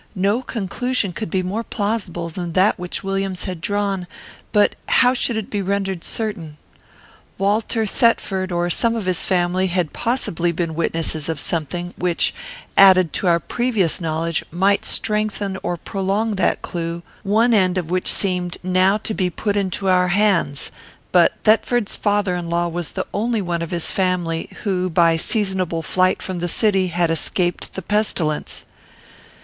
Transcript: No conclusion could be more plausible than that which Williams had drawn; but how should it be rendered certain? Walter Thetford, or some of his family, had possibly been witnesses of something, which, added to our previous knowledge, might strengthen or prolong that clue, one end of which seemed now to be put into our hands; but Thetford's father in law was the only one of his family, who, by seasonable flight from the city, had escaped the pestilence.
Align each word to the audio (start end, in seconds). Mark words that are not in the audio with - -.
No 0.17 0.41
conclusion 0.41 1.13
could 1.13 1.29
be 1.29 1.43
more 1.43 1.63
plausible 1.63 2.27
than 2.29 2.53
that 2.53 2.79
which 2.79 3.03
Williams 3.03 3.43
had 3.43 3.61
drawn; 3.61 4.07
but 4.51 4.73
how 4.87 5.13
should 5.13 5.37
it 5.37 5.51
be 5.51 5.61
rendered 5.61 6.03
certain? 6.03 6.57
Walter 7.37 7.85
Thetford, 7.85 8.51
or 8.51 8.71
some 8.71 8.95
of 8.95 9.05
his 9.05 9.25
family, 9.25 9.67
had 9.67 9.93
possibly 9.93 10.51
been 10.51 10.73
witnesses 10.73 11.29
of 11.29 11.39
something, 11.39 11.93
which, 11.99 12.33
added 12.75 13.13
to 13.13 13.27
our 13.27 13.39
previous 13.39 14.01
knowledge, 14.01 14.43
might 14.49 14.85
strengthen 14.85 15.55
or 15.61 15.77
prolong 15.77 16.33
that 16.33 16.63
clue, 16.63 17.03
one 17.21 17.53
end 17.53 17.77
of 17.77 17.91
which 17.91 18.11
seemed 18.11 18.57
now 18.63 18.97
to 18.97 19.13
be 19.13 19.29
put 19.29 19.55
into 19.55 19.87
our 19.87 20.07
hands; 20.07 20.71
but 21.11 21.33
Thetford's 21.43 21.95
father 21.95 22.35
in 22.35 22.49
law 22.49 22.67
was 22.67 22.89
the 22.93 23.05
only 23.13 23.39
one 23.43 23.61
of 23.61 23.69
his 23.69 23.91
family, 23.91 24.49
who, 24.63 24.89
by 24.89 25.15
seasonable 25.15 25.83
flight 25.83 26.23
from 26.23 26.39
the 26.39 26.49
city, 26.49 26.87
had 26.87 27.11
escaped 27.11 27.73
the 27.75 27.83
pestilence. 27.83 28.65